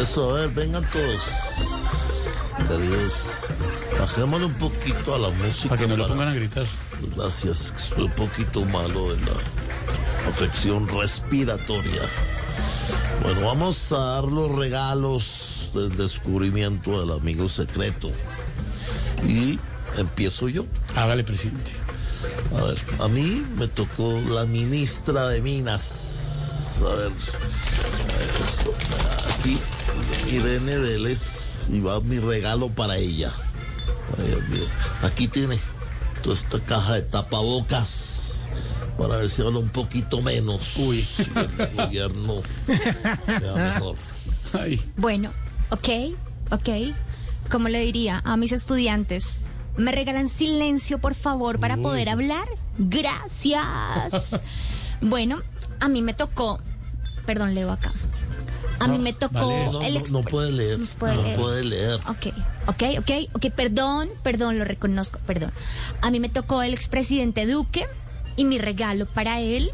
[0.00, 1.22] Eso, a ver, vengan todos.
[2.68, 3.14] Queridos,
[3.98, 5.70] bajémosle un poquito a la música.
[5.70, 6.66] Para que no lo pongan a gritar.
[7.16, 9.32] Gracias, estoy un poquito malo de la
[10.28, 12.02] afección respiratoria.
[13.22, 18.10] Bueno, vamos a dar los regalos del descubrimiento del amigo secreto.
[19.26, 19.58] Y
[19.96, 20.66] empiezo yo.
[20.94, 21.72] Hágale, presidente.
[22.56, 26.15] A ver, a mí me tocó la ministra de Minas.
[26.82, 27.12] A ver,
[28.38, 28.74] eso,
[29.38, 29.58] aquí,
[30.30, 33.32] Irene Vélez, y va mi regalo para ella.
[35.02, 35.58] Aquí tiene
[36.22, 38.48] toda esta caja de tapabocas
[38.98, 40.76] para ver si habla un poquito menos.
[40.76, 41.02] Uy.
[41.02, 42.42] Si el gobierno
[43.26, 43.96] sea mejor.
[44.52, 45.30] Ay, Bueno,
[45.70, 45.88] ok,
[46.50, 46.68] ok.
[47.50, 49.38] Como le diría a mis estudiantes,
[49.76, 52.48] ¿me regalan silencio, por favor, para poder hablar?
[52.78, 54.42] Gracias.
[55.00, 55.42] bueno,
[55.80, 56.60] a mí me tocó,
[57.24, 57.92] perdón, leo acá.
[58.78, 59.72] A mí me tocó vale.
[59.72, 60.78] No, el no, no puede leer.
[60.78, 61.36] No puede no leer.
[61.38, 61.94] puede leer.
[62.08, 62.26] Ok,
[62.66, 65.50] ok, ok, ok, perdón, perdón, lo reconozco, perdón.
[66.02, 67.86] A mí me tocó el expresidente Duque
[68.36, 69.72] y mi regalo para él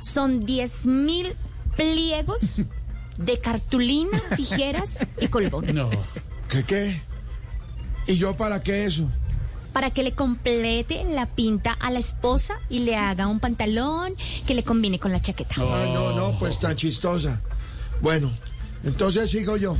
[0.00, 1.34] son 10 mil
[1.76, 2.60] pliegos
[3.18, 5.66] de cartulina, tijeras y colbón.
[5.74, 5.88] no.
[6.48, 7.00] ¿Qué qué?
[8.08, 9.08] ¿Y yo para qué eso?
[9.72, 14.14] Para que le complete la pinta a la esposa y le haga un pantalón
[14.46, 15.54] que le combine con la chaqueta.
[15.58, 17.40] Ah, no, no, pues tan chistosa.
[18.00, 18.30] Bueno,
[18.82, 19.76] entonces sigo yo.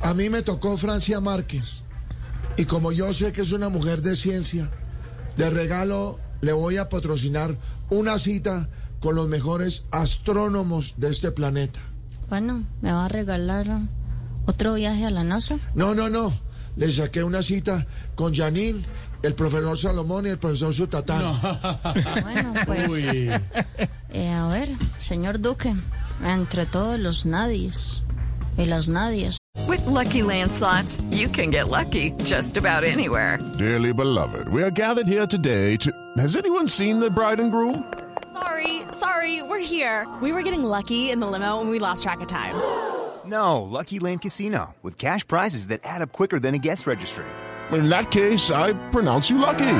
[0.00, 1.82] A mí me tocó Francia Márquez.
[2.56, 4.70] Y como yo sé que es una mujer de ciencia,
[5.36, 7.56] de regalo le voy a patrocinar
[7.90, 8.68] una cita
[9.00, 11.80] con los mejores astrónomos de este planeta.
[12.28, 13.66] Bueno, me va a regalar
[14.46, 15.58] otro viaje a la NASA.
[15.74, 16.32] No, no, no.
[16.76, 18.82] Le saqué una cita con Janine,
[19.22, 21.22] el profesor Salomón y el profesor Sutatán.
[22.22, 23.30] Bueno, pues, Uy.
[24.10, 24.68] eh, a ver,
[24.98, 25.74] señor Duque,
[26.24, 28.02] entre todos los nadies
[28.58, 29.36] y las nadies.
[29.68, 33.38] With Lucky Land slots, you can get lucky just about anywhere.
[33.56, 35.90] Dearly beloved, we are gathered here today to.
[36.18, 37.84] Has anyone seen the bride and groom?
[38.32, 40.06] Sorry, sorry, we're here.
[40.20, 42.54] We were getting lucky in the limo and we lost track of time.
[43.26, 47.24] No, Lucky Land Casino, with cash prizes that add up quicker than a guest registry.
[47.72, 49.76] In that case, I pronounce you lucky.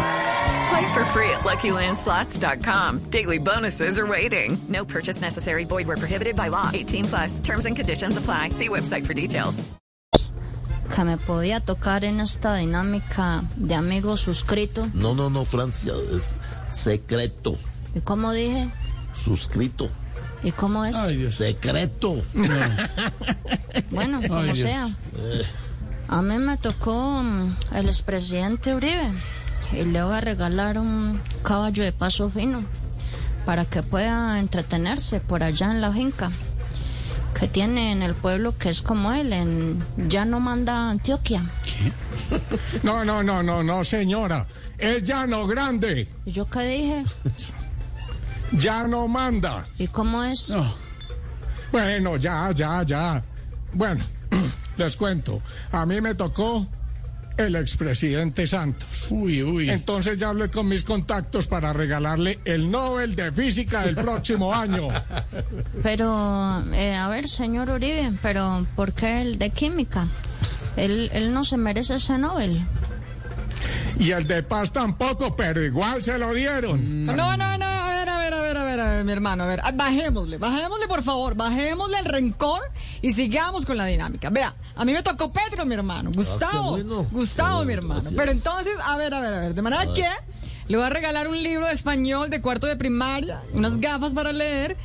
[0.68, 3.10] Play for free at LuckyLandSlots.com.
[3.10, 4.56] Daily bonuses are waiting.
[4.68, 5.64] No purchase necessary.
[5.64, 6.70] Void where prohibited by law.
[6.72, 7.40] 18 plus.
[7.40, 8.50] Terms and conditions apply.
[8.50, 9.62] See website for details.
[10.94, 14.90] Que me podía tocar en esta dinámica de amigos suscrito.
[14.94, 16.36] No, no, no, Francia, es
[16.70, 17.56] secreto.
[17.94, 18.70] ¿Y cómo dije?
[19.12, 19.90] Suscrito.
[20.44, 20.94] ¿Y cómo es?
[20.94, 21.34] Ay, Dios.
[21.36, 22.22] Secreto.
[23.90, 24.58] Bueno, como Dios.
[24.58, 24.88] sea.
[26.06, 29.10] A mí me tocó mm, el expresidente Uribe
[29.72, 32.62] y le voy a regalar un caballo de paso fino
[33.46, 36.30] para que pueda entretenerse por allá en la finca
[37.34, 41.42] que tiene en el pueblo que es como él, en Ya no manda Antioquia.
[42.82, 44.46] No, no, no, no, no, señora.
[44.78, 46.08] Es llano grande.
[46.24, 47.04] ¿Y yo qué dije?
[48.52, 49.66] Ya no manda.
[49.78, 50.50] ¿Y cómo es?
[50.50, 50.64] No.
[51.72, 53.22] Bueno, ya, ya, ya.
[53.72, 54.04] Bueno,
[54.76, 55.42] les cuento.
[55.72, 56.66] A mí me tocó
[57.36, 59.08] el expresidente Santos.
[59.10, 59.70] Uy, uy.
[59.70, 64.88] Entonces ya hablé con mis contactos para regalarle el Nobel de Física del próximo año.
[65.82, 70.06] Pero, eh, a ver, señor Uribe, pero ¿por qué el de química?
[70.76, 72.64] Él, él no se merece ese Nobel.
[73.98, 77.06] Y el de paz tampoco, pero igual se lo dieron.
[77.06, 77.73] No, no, no,
[79.02, 82.60] mi hermano, a ver, ah, bajémosle, bajémosle por favor, bajémosle el rencor
[83.02, 84.30] y sigamos con la dinámica.
[84.30, 87.04] Vea, a mí me tocó Pedro, mi hermano, Gustavo, Ah, bueno.
[87.10, 87.94] Gustavo, Oh, mi hermano.
[88.00, 88.14] gracias.
[88.14, 90.06] Pero entonces, a ver, a ver, a ver, de manera que
[90.68, 94.32] le voy a regalar un libro de español de cuarto de primaria, unas gafas para
[94.32, 94.76] leer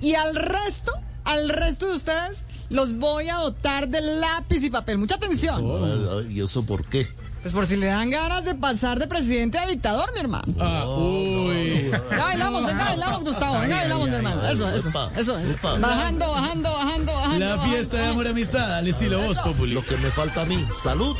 [0.00, 0.92] y al resto,
[1.24, 4.98] al resto de ustedes los voy a dotar de lápiz y papel.
[4.98, 5.62] Mucha atención.
[5.82, 7.06] Ver, ¿Y eso por qué?
[7.48, 10.52] Pues por si le dan ganas de pasar de presidente a dictador, mi hermano.
[10.60, 11.90] Ah, uy.
[12.10, 13.60] Ya bailamos, venga, bailamos, Gustavo.
[13.60, 14.46] Venga, bailamos, mi hermano.
[14.48, 15.56] Eso, eso, eso, eso.
[15.80, 17.38] Bajando, bajando, bajando, bajando.
[17.38, 19.72] La fiesta de amor y amistad al estilo Voz Populi.
[19.72, 21.16] Lo que me falta a mí, salud.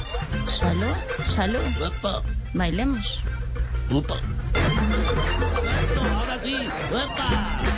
[0.47, 0.85] Salud,
[1.27, 1.61] salud.
[1.87, 2.21] Epa.
[2.53, 3.23] Bailemos.
[3.89, 4.17] Ruta.
[5.83, 6.59] Eso, ahora sí.
[6.91, 7.78] ¡Epa!